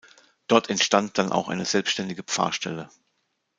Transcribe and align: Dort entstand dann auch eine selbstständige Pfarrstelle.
Dort 0.47 0.71
entstand 0.71 1.19
dann 1.19 1.31
auch 1.31 1.47
eine 1.47 1.63
selbstständige 1.63 2.23
Pfarrstelle. 2.23 2.89